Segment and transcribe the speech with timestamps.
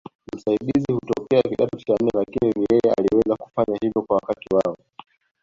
[0.35, 4.77] Msaidizi hutokea kidato cha nne Lakini ni yeye aliweza kufanya hivyo kwa wakati wao